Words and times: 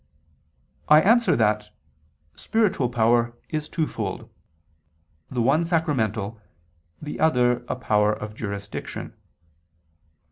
I 0.89 0.99
answer 0.99 1.35
that, 1.35 1.69
Spiritual 2.33 2.89
power 2.89 3.37
is 3.49 3.69
twofold, 3.69 4.27
the 5.29 5.43
one 5.43 5.63
sacramental, 5.63 6.41
the 6.99 7.19
other 7.19 7.63
a 7.67 7.75
power 7.75 8.11
of 8.11 8.33
jurisdiction. 8.33 9.13